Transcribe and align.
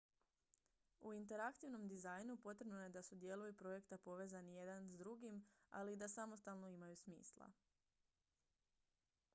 u 1.09 1.11
interaktivnom 1.13 1.83
dizajnu 1.91 2.37
potrebno 2.45 2.79
je 2.83 2.87
da 2.95 3.03
su 3.09 3.15
dijelovi 3.15 3.53
projekta 3.61 3.97
povezani 4.07 4.55
jedan 4.55 4.87
s 4.89 4.97
drugim 5.03 5.43
ali 5.69 5.93
i 5.93 6.01
da 6.05 6.07
samostalno 6.07 6.67
imaju 6.67 6.95
smisla 7.05 7.51